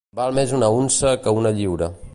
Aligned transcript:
Val 0.19 0.31
més 0.37 0.53
una 0.59 0.71
unça 0.79 1.13
que 1.27 1.39
una 1.43 1.57
lliura. 1.61 1.95